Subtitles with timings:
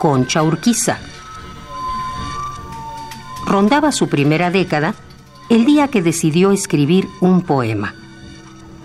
[0.00, 0.98] Concha Urquiza.
[3.44, 4.94] Rondaba su primera década
[5.50, 7.94] el día que decidió escribir un poema.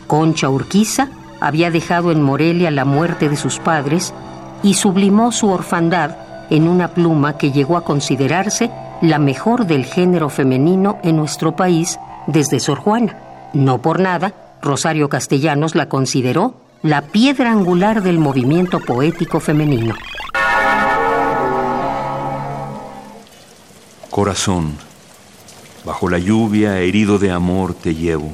[0.08, 1.08] Concha Urquiza
[1.40, 4.13] había dejado en Morelia la muerte de sus padres
[4.62, 6.17] y sublimó su orfandad
[6.49, 8.69] en una pluma que llegó a considerarse
[9.01, 11.97] la mejor del género femenino en nuestro país
[12.28, 13.17] desde Sor Juana.
[13.53, 19.95] No por nada, Rosario Castellanos la consideró la piedra angular del movimiento poético femenino.
[24.11, 24.77] Corazón,
[25.84, 28.30] bajo la lluvia herido de amor te llevo.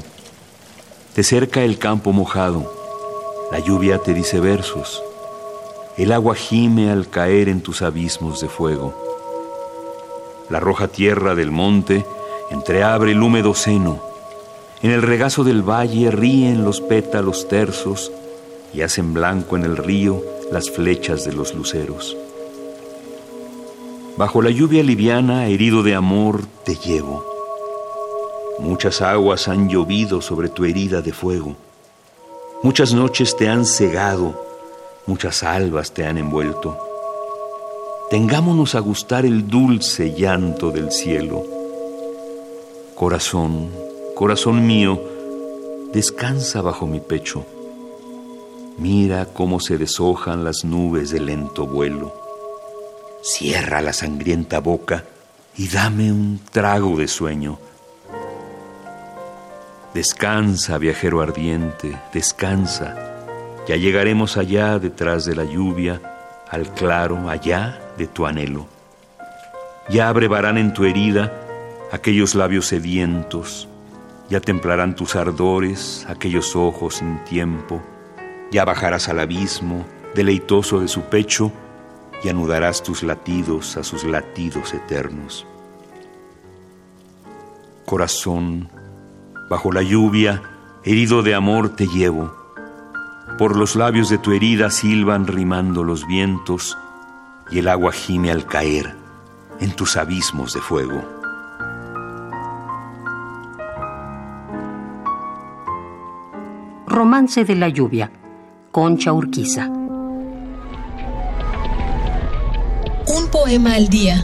[1.16, 2.74] Te cerca el campo mojado,
[3.54, 5.02] la lluvia te dice versos,
[5.96, 8.94] el agua gime al caer en tus abismos de fuego.
[10.50, 12.06] La roja tierra del monte
[12.50, 14.02] entreabre el húmedo seno,
[14.82, 18.12] en el regazo del valle ríen los pétalos tersos
[18.74, 22.18] y hacen blanco en el río las flechas de los luceros.
[24.18, 27.26] Bajo la lluvia liviana, herido de amor, te llevo.
[28.60, 31.56] Muchas aguas han llovido sobre tu herida de fuego.
[32.62, 34.40] Muchas noches te han cegado,
[35.08, 36.78] muchas albas te han envuelto.
[38.12, 41.44] Tengámonos a gustar el dulce llanto del cielo.
[42.94, 43.72] Corazón,
[44.14, 45.02] corazón mío,
[45.94, 47.46] descansa bajo mi pecho.
[48.78, 52.14] Mira cómo se deshojan las nubes de lento vuelo.
[53.22, 55.06] Cierra la sangrienta boca
[55.56, 57.60] y dame un trago de sueño.
[59.94, 62.96] Descansa, viajero ardiente, descansa.
[63.68, 66.02] Ya llegaremos allá detrás de la lluvia,
[66.50, 68.68] al claro, allá de tu anhelo.
[69.90, 71.34] Ya abrevarán en tu herida
[71.92, 73.68] aquellos labios sedientos,
[74.30, 77.82] ya templarán tus ardores aquellos ojos sin tiempo,
[78.52, 81.52] ya bajarás al abismo, deleitoso de su pecho,
[82.24, 85.48] y anudarás tus latidos a sus latidos eternos.
[87.86, 88.70] Corazón,
[89.50, 90.44] bajo la lluvia,
[90.84, 92.36] herido de amor te llevo.
[93.38, 96.78] Por los labios de tu herida silban rimando los vientos
[97.50, 98.96] y el agua gime al caer
[99.60, 101.04] en tus abismos de fuego.
[106.88, 108.12] Romance de la lluvia,
[108.72, 109.68] Concha Urquiza.
[109.68, 110.48] Un
[113.30, 114.24] poema al día.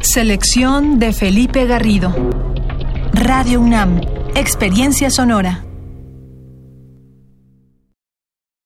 [0.00, 2.14] Selección de Felipe Garrido.
[3.12, 4.00] Radio UNAM,
[4.36, 5.64] Experiencia Sonora.